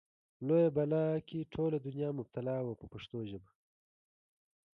[0.47, 3.49] لویه بلا کې ټوله دنیا مبتلا وه په پښتو ژبه.